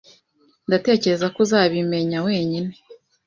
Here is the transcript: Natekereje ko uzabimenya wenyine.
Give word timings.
Natekereje 0.69 1.27
ko 1.33 1.37
uzabimenya 1.45 2.17
wenyine. 2.27 2.71